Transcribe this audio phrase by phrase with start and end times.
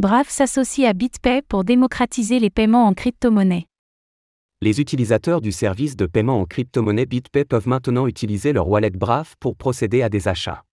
[0.00, 3.66] Brave s'associe à BitPay pour démocratiser les paiements en crypto-monnaie.
[4.62, 9.34] Les utilisateurs du service de paiement en crypto-monnaie BitPay peuvent maintenant utiliser leur wallet Brave
[9.40, 10.64] pour procéder à des achats.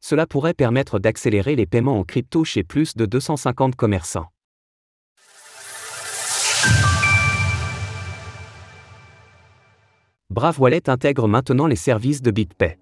[0.00, 4.26] Cela pourrait permettre d'accélérer les paiements en crypto chez plus de 250 commerçants.
[10.30, 12.81] Brave Wallet intègre maintenant les services de BitPay.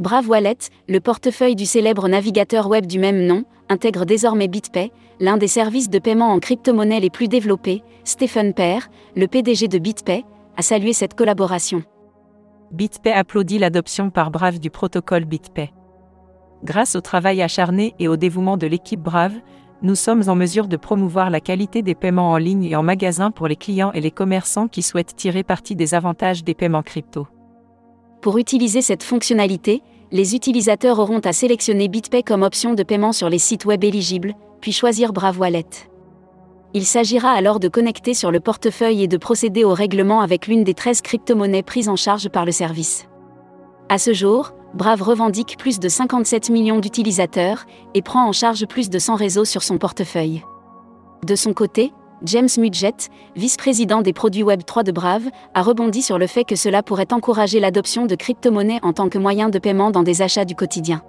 [0.00, 0.56] Brave Wallet,
[0.88, 5.90] le portefeuille du célèbre navigateur web du même nom, intègre désormais BitPay, l'un des services
[5.90, 7.82] de paiement en crypto-monnaie les plus développés.
[8.04, 10.24] Stephen Pear, le PDG de BitPay,
[10.56, 11.82] a salué cette collaboration.
[12.70, 15.70] BitPay applaudit l'adoption par Brave du protocole BitPay.
[16.64, 19.34] Grâce au travail acharné et au dévouement de l'équipe Brave,
[19.82, 23.30] nous sommes en mesure de promouvoir la qualité des paiements en ligne et en magasin
[23.30, 27.28] pour les clients et les commerçants qui souhaitent tirer parti des avantages des paiements crypto.
[28.20, 33.30] Pour utiliser cette fonctionnalité, les utilisateurs auront à sélectionner BitPay comme option de paiement sur
[33.30, 35.66] les sites web éligibles, puis choisir Brave Wallet.
[36.74, 40.64] Il s'agira alors de connecter sur le portefeuille et de procéder au règlement avec l'une
[40.64, 43.06] des 13 crypto-monnaies prises en charge par le service.
[43.88, 48.90] À ce jour, Brave revendique plus de 57 millions d'utilisateurs et prend en charge plus
[48.90, 50.44] de 100 réseaux sur son portefeuille.
[51.26, 51.92] De son côté,
[52.24, 56.82] James Mudgett, vice-président des produits Web3 de Brave, a rebondi sur le fait que cela
[56.82, 60.54] pourrait encourager l'adoption de crypto-monnaies en tant que moyen de paiement dans des achats du
[60.54, 61.02] quotidien.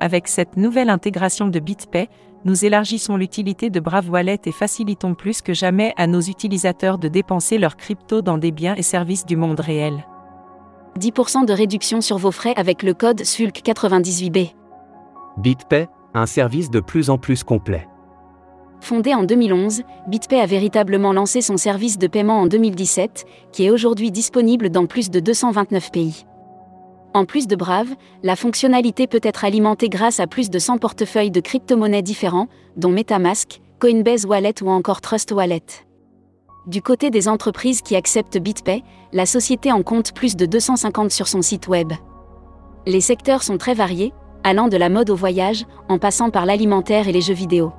[0.00, 2.08] Avec cette nouvelle intégration de BitPay,
[2.44, 7.08] nous élargissons l'utilité de Brave Wallet et facilitons plus que jamais à nos utilisateurs de
[7.08, 10.06] dépenser leurs crypto dans des biens et services du monde réel.
[10.98, 14.52] 10% de réduction sur vos frais avec le code SULC98B.
[15.38, 17.86] BitPay, un service de plus en plus complet.
[18.80, 23.70] Fondé en 2011, BitPay a véritablement lancé son service de paiement en 2017, qui est
[23.70, 26.26] aujourd'hui disponible dans plus de 229 pays.
[27.14, 27.88] En plus de Brave,
[28.22, 32.90] la fonctionnalité peut être alimentée grâce à plus de 100 portefeuilles de crypto-monnaies différents, dont
[32.90, 35.62] MetaMask, Coinbase Wallet ou encore Trust Wallet.
[36.66, 38.82] Du côté des entreprises qui acceptent BitPay,
[39.12, 41.92] la société en compte plus de 250 sur son site web.
[42.86, 44.12] Les secteurs sont très variés,
[44.44, 47.72] allant de la mode au voyage, en passant par l'alimentaire et les jeux vidéo.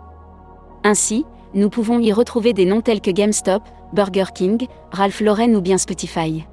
[0.87, 3.61] Ainsi, nous pouvons y retrouver des noms tels que GameStop,
[3.91, 6.45] Burger King, Ralph Lauren ou bien Spotify.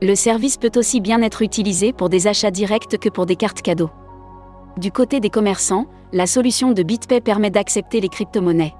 [0.00, 3.60] Le service peut aussi bien être utilisé pour des achats directs que pour des cartes
[3.60, 3.90] cadeaux.
[4.76, 8.76] Du côté des commerçants, la solution de BitPay permet d'accepter les crypto-monnaies.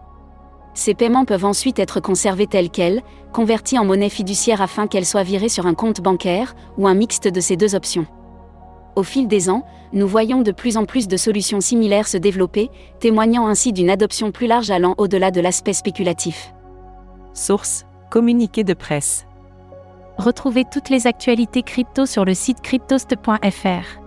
[0.75, 3.03] Ces paiements peuvent ensuite être conservés tels quels,
[3.33, 7.27] convertis en monnaie fiduciaire afin qu'elle soit virée sur un compte bancaire, ou un mixte
[7.27, 8.06] de ces deux options.
[8.98, 12.69] Au fil des ans, nous voyons de plus en plus de solutions similaires se développer,
[12.98, 16.53] témoignant ainsi d'une adoption plus large allant au-delà de l'aspect spéculatif.
[17.32, 19.28] Source Communiqué de presse.
[20.16, 24.00] Retrouvez toutes les actualités crypto sur le site cryptost.fr.